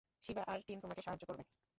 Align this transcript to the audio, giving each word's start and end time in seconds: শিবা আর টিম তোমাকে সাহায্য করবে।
শিবা 0.21 0.43
আর 0.47 0.59
টিম 0.67 0.77
তোমাকে 0.79 1.01
সাহায্য 1.01 1.23
করবে। 1.25 1.43